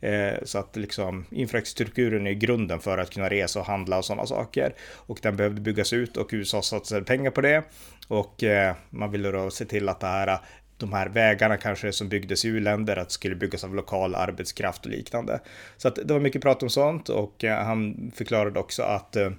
Eh, 0.00 0.34
så 0.42 0.58
att 0.58 0.76
liksom 0.76 1.24
infrastrukturen 1.30 2.26
är 2.26 2.32
grunden 2.32 2.80
för 2.80 2.98
att 2.98 3.10
kunna 3.10 3.28
resa 3.28 3.60
och 3.60 3.66
handla 3.66 3.98
och 3.98 4.04
sådana 4.04 4.26
saker. 4.26 4.74
Och 4.96 5.18
den 5.22 5.36
behövde 5.36 5.60
byggas 5.60 5.92
ut 5.92 6.16
och 6.16 6.28
USA 6.32 6.62
satsade 6.62 7.04
pengar 7.04 7.30
på 7.30 7.40
det. 7.40 7.62
Och 8.08 8.44
eh, 8.44 8.74
man 8.90 9.10
ville 9.10 9.30
då 9.30 9.50
se 9.50 9.64
till 9.64 9.88
att 9.88 10.00
det 10.00 10.06
här 10.06 10.38
de 10.80 10.92
här 10.92 11.08
vägarna 11.08 11.56
kanske 11.56 11.92
som 11.92 12.08
byggdes 12.08 12.44
i 12.44 12.48
u-länder, 12.48 12.96
att 12.96 13.08
det 13.08 13.14
skulle 13.14 13.34
byggas 13.34 13.64
av 13.64 13.74
lokal 13.74 14.14
arbetskraft 14.14 14.86
och 14.86 14.90
liknande. 14.90 15.40
Så 15.76 15.88
att 15.88 15.94
det 15.94 16.12
var 16.12 16.20
mycket 16.20 16.42
prat 16.42 16.62
om 16.62 16.70
sånt 16.70 17.08
och 17.08 17.44
eh, 17.44 17.64
han 17.64 18.12
förklarade 18.14 18.60
också 18.60 18.82
att 18.82 19.16
eh, 19.16 19.30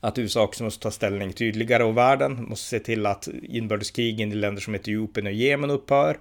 att 0.00 0.18
USA 0.18 0.42
också 0.42 0.64
måste 0.64 0.82
ta 0.82 0.90
ställning 0.90 1.32
tydligare 1.32 1.84
och 1.84 1.96
världen 1.96 2.44
måste 2.48 2.68
se 2.68 2.78
till 2.78 3.06
att 3.06 3.28
inbördeskrigen 3.42 4.32
i 4.32 4.34
länder 4.34 4.62
som 4.62 4.74
Etiopien 4.74 5.26
och 5.26 5.32
Jemen 5.32 5.70
upphör 5.70 6.18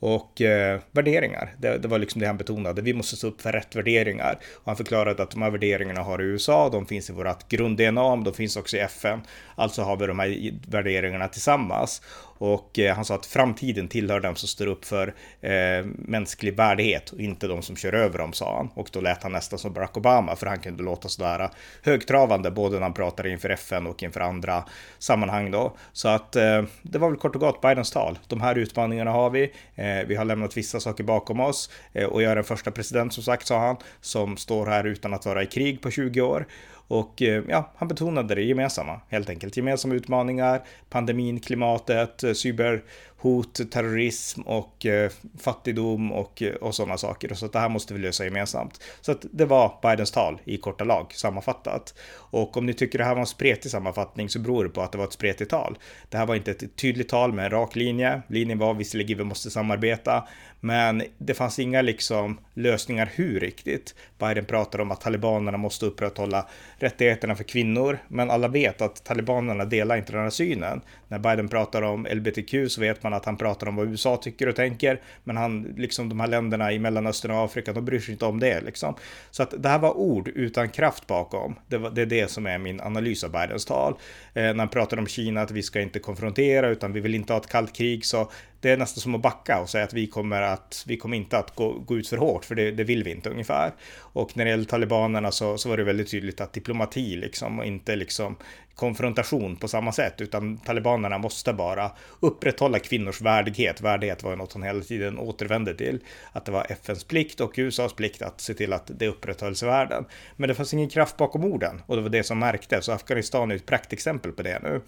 och 0.00 0.40
eh, 0.40 0.80
värderingar. 0.92 1.54
Det, 1.58 1.78
det, 1.78 1.88
var 1.88 1.98
liksom 1.98 2.20
det 2.20 2.26
han 2.26 2.36
betonade. 2.36 2.82
Vi 2.82 2.92
måste 2.94 3.16
stå 3.16 3.26
upp 3.26 3.40
för 3.40 3.52
rätt 3.52 3.76
värderingar. 3.76 4.38
Och 4.54 4.66
han 4.66 4.76
förklarade 4.76 5.22
att 5.22 5.30
de 5.30 5.42
här 5.42 5.50
värderingarna 5.50 6.02
har 6.02 6.22
i 6.22 6.24
USA, 6.24 6.68
de 6.68 6.86
finns 6.86 7.10
i 7.10 7.12
vårt 7.12 7.48
grund-DNA, 7.48 8.16
de 8.16 8.34
finns 8.34 8.56
också 8.56 8.76
i 8.76 8.80
FN. 8.80 9.20
Alltså 9.54 9.82
har 9.82 9.96
vi 9.96 10.06
de 10.06 10.18
här 10.18 10.52
värderingarna 10.68 11.28
tillsammans. 11.28 12.02
Och 12.38 12.78
eh, 12.78 12.94
han 12.94 13.04
sa 13.04 13.14
att 13.14 13.26
framtiden 13.26 13.88
tillhör 13.88 14.20
dem 14.20 14.36
som 14.36 14.48
står 14.48 14.66
upp 14.66 14.84
för 14.84 15.14
eh, 15.40 15.86
mänsklig 15.98 16.56
värdighet 16.56 17.10
och 17.10 17.20
inte 17.20 17.46
de 17.46 17.62
som 17.62 17.76
kör 17.76 17.92
över 17.92 18.18
dem, 18.18 18.32
sa 18.32 18.56
han. 18.56 18.68
Och 18.74 18.88
då 18.92 19.00
lät 19.00 19.22
han 19.22 19.32
nästan 19.32 19.58
som 19.58 19.72
Barack 19.72 19.96
Obama, 19.96 20.36
för 20.36 20.46
han 20.46 20.58
kunde 20.58 20.82
låta 20.82 21.08
sådär 21.08 21.40
eh, 21.40 21.48
högtravande, 21.82 22.50
både 22.50 22.74
när 22.74 22.82
han 22.82 22.94
pratade 22.94 23.30
inför 23.30 23.50
FN 23.50 23.86
och 23.86 24.02
inför 24.02 24.20
andra 24.20 24.64
sammanhang 24.98 25.50
då. 25.50 25.76
Så 25.92 26.08
att 26.08 26.36
eh, 26.36 26.62
det 26.82 26.98
var 26.98 27.10
väl 27.10 27.18
kort 27.18 27.34
och 27.34 27.40
gott 27.40 27.60
Bidens 27.60 27.90
tal. 27.90 28.18
De 28.26 28.40
här 28.40 28.58
utmaningarna 28.58 29.10
har 29.10 29.30
vi. 29.30 29.52
Eh, 29.74 30.06
vi 30.06 30.14
har 30.14 30.24
lämnat 30.24 30.56
vissa 30.56 30.80
saker 30.80 31.04
bakom 31.04 31.40
oss 31.40 31.70
eh, 31.92 32.06
och 32.06 32.22
jag 32.22 32.30
är 32.30 32.34
den 32.34 32.44
första 32.44 32.70
president, 32.70 33.12
som 33.12 33.22
sagt, 33.22 33.46
sa 33.46 33.58
han, 33.58 33.76
som 34.00 34.36
står 34.36 34.66
här 34.66 34.84
utan 34.84 35.14
att 35.14 35.26
vara 35.26 35.42
i 35.42 35.46
krig 35.46 35.82
på 35.82 35.90
20 35.90 36.20
år. 36.20 36.46
Och 36.88 37.22
eh, 37.22 37.44
ja, 37.48 37.72
han 37.76 37.88
betonade 37.88 38.34
det 38.34 38.42
gemensamma 38.42 39.00
helt 39.08 39.30
enkelt. 39.30 39.56
Gemensamma 39.56 39.94
utmaningar, 39.94 40.62
pandemin, 40.90 41.40
klimatet, 41.40 42.24
eh, 42.24 42.32
cyber 42.32 42.82
hot, 43.18 43.70
terrorism 43.70 44.40
och 44.40 44.86
eh, 44.86 45.10
fattigdom 45.38 46.12
och, 46.12 46.42
eh, 46.42 46.54
och 46.54 46.74
sådana 46.74 46.98
saker. 46.98 47.34
Så 47.34 47.46
att 47.46 47.52
det 47.52 47.58
här 47.58 47.68
måste 47.68 47.94
vi 47.94 48.00
lösa 48.00 48.24
gemensamt. 48.24 48.80
Så 49.00 49.12
att 49.12 49.26
det 49.32 49.44
var 49.44 49.78
Bidens 49.82 50.10
tal 50.10 50.40
i 50.44 50.56
korta 50.56 50.84
lag 50.84 51.12
sammanfattat. 51.14 51.94
Och 52.30 52.56
om 52.56 52.66
ni 52.66 52.74
tycker 52.74 52.98
det 52.98 53.04
här 53.04 53.14
var 53.14 53.20
en 53.20 53.26
spretig 53.26 53.70
sammanfattning 53.70 54.28
så 54.28 54.38
beror 54.38 54.64
det 54.64 54.70
på 54.70 54.80
att 54.80 54.92
det 54.92 54.98
var 54.98 55.04
ett 55.04 55.12
spretigt 55.12 55.50
tal. 55.50 55.78
Det 56.08 56.18
här 56.18 56.26
var 56.26 56.34
inte 56.34 56.50
ett 56.50 56.76
tydligt 56.76 57.08
tal 57.08 57.32
med 57.32 57.44
en 57.44 57.50
rak 57.50 57.76
linje. 57.76 58.22
Linjen 58.28 58.58
var 58.58 58.74
visserligen 58.74 59.18
vi 59.18 59.24
måste 59.24 59.50
samarbeta, 59.50 60.28
men 60.60 61.02
det 61.18 61.34
fanns 61.34 61.58
inga 61.58 61.82
liksom 61.82 62.38
lösningar 62.54 63.10
hur 63.14 63.40
riktigt. 63.40 63.94
Biden 64.18 64.44
pratar 64.44 64.80
om 64.80 64.90
att 64.90 65.00
talibanerna 65.00 65.58
måste 65.58 65.86
upprätthålla 65.86 66.48
rättigheterna 66.76 67.34
för 67.34 67.44
kvinnor, 67.44 67.98
men 68.08 68.30
alla 68.30 68.48
vet 68.48 68.80
att 68.80 69.04
talibanerna 69.04 69.64
delar 69.64 69.96
inte 69.96 70.12
den 70.12 70.22
här 70.22 70.30
synen. 70.30 70.80
När 71.08 71.18
Biden 71.18 71.48
pratar 71.48 71.82
om 71.82 72.06
LBTQ 72.06 72.54
så 72.68 72.80
vet 72.80 73.02
man 73.02 73.07
att 73.12 73.24
han 73.24 73.36
pratar 73.36 73.66
om 73.66 73.76
vad 73.76 73.88
USA 73.88 74.16
tycker 74.16 74.48
och 74.48 74.56
tänker, 74.56 75.00
men 75.24 75.36
han, 75.36 75.62
liksom 75.76 76.08
de 76.08 76.20
här 76.20 76.26
länderna 76.26 76.72
i 76.72 76.78
Mellanöstern 76.78 77.30
och 77.30 77.44
Afrika, 77.44 77.72
de 77.72 77.84
bryr 77.84 78.00
sig 78.00 78.12
inte 78.12 78.24
om 78.24 78.40
det 78.40 78.60
liksom. 78.60 78.94
Så 79.30 79.42
att 79.42 79.62
det 79.62 79.68
här 79.68 79.78
var 79.78 79.96
ord 79.96 80.28
utan 80.28 80.68
kraft 80.68 81.06
bakom. 81.06 81.54
Det, 81.66 81.78
var, 81.78 81.90
det 81.90 82.02
är 82.02 82.06
det 82.06 82.30
som 82.30 82.46
är 82.46 82.58
min 82.58 82.80
analys 82.80 83.24
av 83.24 83.30
Bidens 83.30 83.64
tal. 83.64 83.92
Eh, 84.34 84.42
när 84.42 84.54
han 84.54 84.68
pratar 84.68 84.98
om 84.98 85.06
Kina, 85.06 85.40
att 85.40 85.50
vi 85.50 85.62
ska 85.62 85.80
inte 85.80 85.98
konfrontera, 85.98 86.68
utan 86.68 86.92
vi 86.92 87.00
vill 87.00 87.14
inte 87.14 87.32
ha 87.32 87.40
ett 87.40 87.48
kallt 87.48 87.72
krig, 87.72 88.04
så 88.04 88.30
det 88.60 88.70
är 88.70 88.76
nästan 88.76 89.00
som 89.00 89.14
att 89.14 89.20
backa 89.20 89.60
och 89.60 89.70
säga 89.70 89.84
att 89.84 89.94
vi 89.94 90.06
kommer, 90.06 90.42
att, 90.42 90.84
vi 90.86 90.96
kommer 90.96 91.16
inte 91.16 91.38
att 91.38 91.54
gå, 91.54 91.72
gå 91.72 91.96
ut 91.96 92.08
för 92.08 92.16
hårt, 92.16 92.44
för 92.44 92.54
det, 92.54 92.70
det, 92.70 92.84
vill 92.84 93.04
vi 93.04 93.10
inte 93.10 93.30
ungefär. 93.30 93.72
Och 93.98 94.36
när 94.36 94.44
det 94.44 94.50
gäller 94.50 94.64
talibanerna 94.64 95.30
så, 95.30 95.58
så 95.58 95.68
var 95.68 95.76
det 95.76 95.84
väldigt 95.84 96.10
tydligt 96.10 96.40
att 96.40 96.52
diplomati 96.52 97.16
liksom 97.16 97.58
och 97.58 97.64
inte 97.64 97.96
liksom 97.96 98.36
konfrontation 98.78 99.56
på 99.56 99.68
samma 99.68 99.92
sätt, 99.92 100.20
utan 100.20 100.56
talibanerna 100.56 101.18
måste 101.18 101.52
bara 101.52 101.90
upprätthålla 102.20 102.78
kvinnors 102.78 103.20
värdighet. 103.20 103.80
Värdighet 103.80 104.22
var 104.22 104.30
ju 104.30 104.36
något 104.36 104.52
hon 104.52 104.62
hela 104.62 104.80
tiden 104.80 105.18
återvände 105.18 105.74
till, 105.74 106.00
att 106.32 106.44
det 106.44 106.52
var 106.52 106.66
FNs 106.68 107.04
plikt 107.04 107.40
och 107.40 107.52
USAs 107.56 107.92
plikt 107.92 108.22
att 108.22 108.40
se 108.40 108.54
till 108.54 108.72
att 108.72 108.90
det 108.98 109.08
upprätthölls 109.08 109.62
i 109.62 109.66
världen. 109.66 110.04
Men 110.36 110.48
det 110.48 110.54
fanns 110.54 110.74
ingen 110.74 110.88
kraft 110.88 111.16
bakom 111.16 111.44
orden 111.44 111.82
och 111.86 111.96
det 111.96 112.02
var 112.02 112.08
det 112.08 112.22
som 112.22 112.38
märktes. 112.38 112.84
Så 112.84 112.92
Afghanistan 112.92 113.50
är 113.50 113.56
ett 113.56 113.66
praktexempel 113.66 114.32
på 114.32 114.42
det 114.42 114.60
nu. 114.62 114.80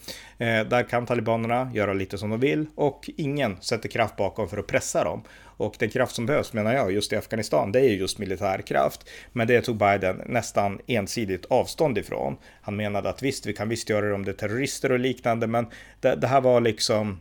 Eh, 0.46 0.66
där 0.66 0.82
kan 0.82 1.06
talibanerna 1.06 1.70
göra 1.74 1.92
lite 1.92 2.18
som 2.18 2.30
de 2.30 2.40
vill 2.40 2.66
och 2.74 3.10
ingen 3.16 3.56
sätter 3.60 3.88
kraft 3.88 4.16
bakom 4.16 4.48
för 4.48 4.58
att 4.58 4.66
pressa 4.66 5.04
dem. 5.04 5.22
Och 5.56 5.74
den 5.78 5.90
kraft 5.90 6.14
som 6.14 6.26
behövs 6.26 6.52
menar 6.52 6.72
jag 6.72 6.92
just 6.92 7.12
i 7.12 7.16
Afghanistan, 7.16 7.72
det 7.72 7.80
är 7.80 7.84
just 7.84 8.18
militär 8.18 8.62
kraft. 8.62 9.08
Men 9.32 9.46
det 9.46 9.60
tog 9.60 9.76
Biden 9.76 10.22
nästan 10.26 10.80
ensidigt 10.86 11.46
avstånd 11.46 11.98
ifrån. 11.98 12.36
Han 12.62 12.76
menade 12.76 13.08
att 13.08 13.22
visst, 13.22 13.46
vi 13.46 13.52
kan 13.52 13.68
visst 13.68 13.90
göra 13.90 14.06
det 14.06 14.14
om 14.14 14.24
det 14.24 14.30
är 14.30 14.48
terrorister 14.48 14.92
och 14.92 14.98
liknande, 14.98 15.46
men 15.46 15.66
det, 16.00 16.14
det 16.16 16.26
här 16.26 16.40
var 16.40 16.60
liksom 16.60 17.20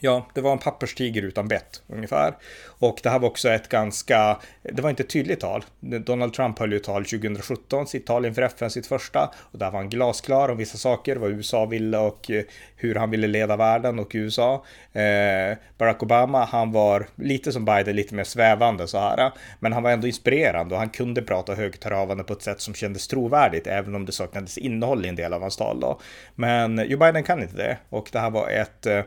Ja, 0.00 0.26
det 0.34 0.40
var 0.40 0.52
en 0.52 0.58
papperstiger 0.58 1.22
utan 1.22 1.48
bett 1.48 1.82
ungefär. 1.86 2.34
Och 2.66 3.00
det 3.02 3.10
här 3.10 3.18
var 3.18 3.28
också 3.28 3.48
ett 3.48 3.68
ganska, 3.68 4.38
det 4.62 4.82
var 4.82 4.90
inte 4.90 5.02
ett 5.02 5.10
tydligt 5.10 5.40
tal. 5.40 5.64
Donald 5.80 6.32
Trump 6.32 6.58
höll 6.58 6.72
ju 6.72 6.78
tal 6.78 7.04
2017, 7.04 7.86
sitt 7.86 8.06
tal 8.06 8.26
inför 8.26 8.42
FN, 8.42 8.70
sitt 8.70 8.86
första. 8.86 9.30
Och 9.36 9.58
där 9.58 9.70
var 9.70 9.78
han 9.78 9.88
glasklar 9.88 10.48
om 10.48 10.56
vissa 10.56 10.78
saker, 10.78 11.16
vad 11.16 11.30
USA 11.30 11.66
ville 11.66 11.98
och 11.98 12.30
eh, 12.30 12.44
hur 12.76 12.94
han 12.94 13.10
ville 13.10 13.26
leda 13.26 13.56
världen 13.56 13.98
och 13.98 14.10
USA. 14.14 14.64
Eh, 14.92 15.56
Barack 15.78 16.02
Obama, 16.02 16.44
han 16.44 16.72
var 16.72 17.06
lite 17.14 17.52
som 17.52 17.64
Biden, 17.64 17.96
lite 17.96 18.14
mer 18.14 18.24
svävande 18.24 18.88
så 18.88 18.98
här. 18.98 19.32
Men 19.60 19.72
han 19.72 19.82
var 19.82 19.90
ändå 19.90 20.06
inspirerande 20.06 20.74
och 20.74 20.80
han 20.80 20.90
kunde 20.90 21.22
prata 21.22 21.54
högtravande 21.54 22.24
på 22.24 22.32
ett 22.32 22.42
sätt 22.42 22.60
som 22.60 22.74
kändes 22.74 23.08
trovärdigt, 23.08 23.66
även 23.66 23.94
om 23.94 24.06
det 24.06 24.12
saknades 24.12 24.58
innehåll 24.58 25.06
i 25.06 25.08
en 25.08 25.16
del 25.16 25.32
av 25.32 25.40
hans 25.40 25.56
tal 25.56 25.80
då. 25.80 26.00
Men 26.34 26.88
Joe 26.88 26.98
Biden 26.98 27.22
kan 27.22 27.42
inte 27.42 27.56
det 27.56 27.78
och 27.88 28.08
det 28.12 28.18
här 28.18 28.30
var 28.30 28.50
ett 28.50 28.86
eh, 28.86 29.02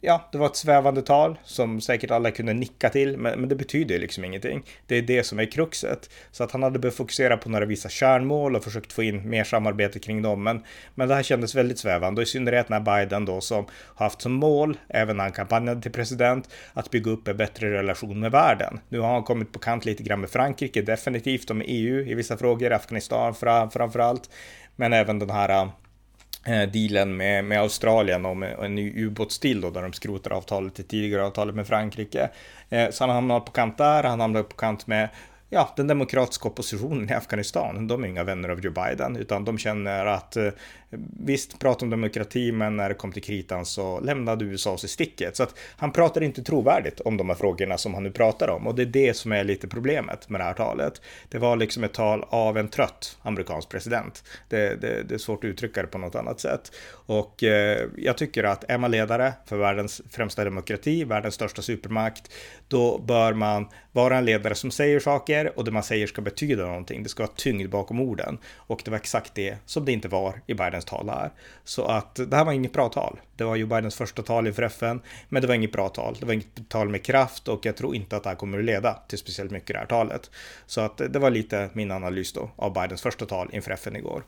ja, 0.00 0.28
det 0.32 0.38
var 0.38 0.46
ett 0.46 0.56
svävande 0.56 1.02
tal 1.02 1.38
som 1.44 1.80
säkert 1.80 2.10
alla 2.10 2.30
kunde 2.30 2.52
nicka 2.52 2.90
till, 2.90 3.16
men, 3.16 3.40
men 3.40 3.48
det 3.48 3.54
betyder 3.54 3.94
ju 3.94 4.00
liksom 4.00 4.24
ingenting. 4.24 4.64
Det 4.86 4.96
är 4.96 5.02
det 5.02 5.24
som 5.24 5.38
är 5.38 5.44
kruxet. 5.44 6.10
Så 6.30 6.44
att 6.44 6.52
han 6.52 6.62
hade 6.62 6.78
behövt 6.78 6.96
fokusera 6.96 7.36
på 7.36 7.48
några 7.48 7.64
vissa 7.64 7.88
kärnmål 7.88 8.56
och 8.56 8.64
försökt 8.64 8.92
få 8.92 9.02
in 9.02 9.28
mer 9.28 9.44
samarbete 9.44 9.98
kring 9.98 10.22
dem. 10.22 10.42
Men, 10.42 10.64
men 10.94 11.08
det 11.08 11.14
här 11.14 11.22
kändes 11.22 11.54
väldigt 11.54 11.78
svävande 11.78 12.20
och 12.20 12.22
i 12.22 12.30
synnerhet 12.30 12.68
när 12.68 12.80
Biden 12.80 13.24
då 13.24 13.40
som 13.40 13.66
har 13.70 14.06
haft 14.06 14.22
som 14.22 14.32
mål, 14.32 14.78
även 14.88 15.16
när 15.16 15.24
han 15.24 15.32
kampanjade 15.32 15.82
till 15.82 15.92
president, 15.92 16.48
att 16.72 16.90
bygga 16.90 17.10
upp 17.10 17.28
en 17.28 17.36
bättre 17.36 17.70
relation 17.70 18.20
med 18.20 18.30
världen. 18.30 18.80
Nu 18.88 19.00
har 19.00 19.12
han 19.12 19.22
kommit 19.22 19.52
på 19.52 19.58
kant 19.58 19.84
lite 19.84 20.02
grann 20.02 20.20
med 20.20 20.30
Frankrike, 20.30 20.82
definitivt, 20.82 21.50
och 21.50 21.56
med 21.56 21.66
EU 21.68 22.00
i 22.00 22.14
vissa 22.14 22.36
frågor, 22.36 22.72
Afghanistan 22.72 23.34
framför 23.34 23.98
allt, 23.98 24.30
men 24.76 24.92
även 24.92 25.18
den 25.18 25.30
här 25.30 25.68
Eh, 26.48 26.68
dealen 26.68 27.16
med, 27.16 27.44
med 27.44 27.60
Australien 27.60 28.26
om 28.26 28.42
en 28.42 28.74
ny 28.74 29.04
ubåtsdeal 29.04 29.60
då, 29.60 29.70
där 29.70 29.82
de 29.82 29.92
skrotar 29.92 30.30
avtalet, 30.30 30.74
det 30.74 30.82
tidigare 30.82 31.24
avtalet 31.24 31.54
med 31.54 31.66
Frankrike. 31.66 32.30
Eh, 32.68 32.90
så 32.90 33.04
han 33.04 33.14
hamnar 33.14 33.40
på 33.40 33.52
kant 33.52 33.78
där, 33.78 34.02
han 34.02 34.20
hamnar 34.20 34.42
på 34.42 34.56
kant 34.56 34.86
med 34.86 35.08
ja, 35.50 35.72
den 35.76 35.86
demokratiska 35.86 36.48
oppositionen 36.48 37.10
i 37.10 37.12
Afghanistan, 37.12 37.86
de 37.86 38.04
är 38.04 38.08
inga 38.08 38.24
vänner 38.24 38.48
av 38.48 38.60
Joe 38.60 38.72
Biden, 38.72 39.16
utan 39.16 39.44
de 39.44 39.58
känner 39.58 40.06
att 40.06 40.36
eh, 40.36 40.50
visst, 41.20 41.58
prata 41.58 41.84
om 41.84 41.90
demokrati, 41.90 42.52
men 42.52 42.76
när 42.76 42.88
det 42.88 42.94
kom 42.94 43.12
till 43.12 43.22
kritan 43.22 43.66
så 43.66 44.00
lämnade 44.00 44.44
USA 44.44 44.72
oss 44.72 44.84
i 44.84 44.88
sticket. 44.88 45.36
Så 45.36 45.42
att 45.42 45.54
han 45.76 45.92
pratar 45.92 46.22
inte 46.22 46.42
trovärdigt 46.42 47.00
om 47.00 47.16
de 47.16 47.28
här 47.28 47.36
frågorna 47.36 47.78
som 47.78 47.94
han 47.94 48.02
nu 48.02 48.10
pratar 48.10 48.48
om 48.48 48.66
och 48.66 48.74
det 48.74 48.82
är 48.82 48.86
det 48.86 49.16
som 49.16 49.32
är 49.32 49.44
lite 49.44 49.68
problemet 49.68 50.28
med 50.28 50.40
det 50.40 50.44
här 50.44 50.54
talet. 50.54 51.02
Det 51.28 51.38
var 51.38 51.56
liksom 51.56 51.84
ett 51.84 51.94
tal 51.94 52.24
av 52.28 52.58
en 52.58 52.68
trött 52.68 53.18
amerikansk 53.22 53.68
president. 53.68 54.24
Det, 54.48 54.80
det, 54.80 55.02
det 55.02 55.14
är 55.14 55.18
svårt 55.18 55.44
att 55.44 55.48
uttrycka 55.48 55.82
det 55.82 55.88
på 55.88 55.98
något 55.98 56.14
annat 56.14 56.40
sätt. 56.40 56.72
Och 56.90 57.42
eh, 57.44 57.88
jag 57.96 58.18
tycker 58.18 58.44
att 58.44 58.64
är 58.70 58.78
man 58.78 58.90
ledare 58.90 59.32
för 59.46 59.56
världens 59.56 60.02
främsta 60.10 60.44
demokrati, 60.44 61.04
världens 61.04 61.34
största 61.34 61.62
supermakt, 61.62 62.30
då 62.68 62.98
bör 62.98 63.32
man 63.32 63.68
vara 63.92 64.16
en 64.16 64.24
ledare 64.24 64.54
som 64.54 64.70
säger 64.70 65.00
saker 65.00 65.37
säger 65.38 65.58
och 65.58 65.64
det 65.64 65.70
man 65.70 65.82
säger 65.82 66.06
ska 66.06 66.22
betyda 66.22 66.66
någonting. 66.66 67.02
Det 67.02 67.08
ska 67.08 67.22
vara 67.22 67.32
tyngd 67.36 67.70
bakom 67.70 68.00
orden. 68.00 68.38
Och 68.56 68.82
det 68.84 68.90
var 68.90 68.98
exakt 68.98 69.34
det 69.34 69.56
som 69.66 69.84
det 69.84 69.92
inte 69.92 70.08
var 70.08 70.40
i 70.46 70.54
Bidens 70.54 70.84
tal 70.84 71.08
här. 71.08 71.30
Så 71.64 71.84
att 71.84 72.14
det 72.14 72.36
här 72.36 72.44
var 72.44 72.52
inget 72.52 72.72
bra 72.72 72.88
tal. 72.88 73.20
Det 73.36 73.44
var 73.44 73.56
ju 73.56 73.66
Bidens 73.66 73.96
första 73.96 74.22
tal 74.22 74.46
inför 74.46 74.62
FN, 74.62 75.00
men 75.28 75.42
det 75.42 75.48
var 75.48 75.54
inget 75.54 75.72
bra 75.72 75.88
tal. 75.88 76.16
Det 76.20 76.26
var 76.26 76.32
inget 76.32 76.68
tal 76.68 76.88
med 76.88 77.02
kraft 77.02 77.48
och 77.48 77.66
jag 77.66 77.76
tror 77.76 77.94
inte 77.94 78.16
att 78.16 78.22
det 78.22 78.28
här 78.28 78.36
kommer 78.36 78.58
att 78.58 78.64
leda 78.64 78.94
till 79.08 79.18
speciellt 79.18 79.50
mycket 79.50 79.74
det 79.74 79.78
här 79.78 79.86
talet. 79.86 80.30
Så 80.66 80.80
att 80.80 80.96
det 80.96 81.18
var 81.18 81.30
lite 81.30 81.70
min 81.72 81.90
analys 81.90 82.32
då 82.32 82.50
av 82.56 82.72
Bidens 82.72 83.02
första 83.02 83.26
tal 83.26 83.48
inför 83.52 83.70
FN 83.70 83.96
igår. 83.96 84.22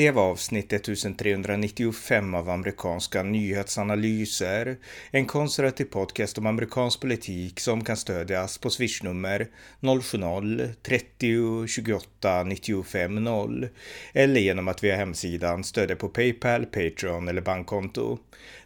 Det 0.00 0.10
var 0.10 0.22
avsnitt 0.22 0.72
1395 0.72 2.34
av 2.34 2.50
amerikanska 2.50 3.22
nyhetsanalyser. 3.22 4.76
En 5.10 5.26
konservativ 5.26 5.84
podcast 5.84 6.38
om 6.38 6.46
amerikansk 6.46 7.00
politik 7.00 7.60
som 7.60 7.84
kan 7.84 7.96
stödjas 7.96 8.58
på 8.58 8.70
swishnummer 8.70 9.48
070-30 9.80 11.66
28 11.66 12.42
95 12.44 13.24
0 13.24 13.68
eller 14.12 14.40
genom 14.40 14.68
att 14.68 14.84
via 14.84 14.96
hemsidan 14.96 15.64
stödja 15.64 15.96
på 15.96 16.08
Paypal, 16.08 16.66
Patreon 16.66 17.28
eller 17.28 17.42
bankkonto. 17.42 18.18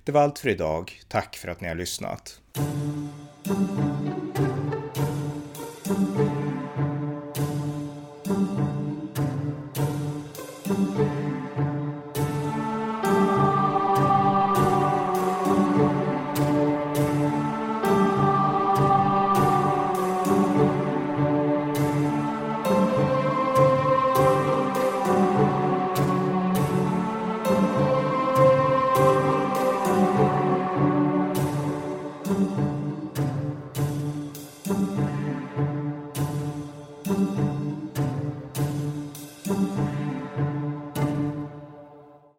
Det 0.05 0.13
var 0.13 0.21
allt 0.23 0.39
för 0.39 0.49
idag. 0.49 0.93
Tack 1.09 1.37
för 1.37 1.49
att 1.49 1.61
ni 1.61 1.69
har 1.69 1.75
lyssnat. 1.75 2.41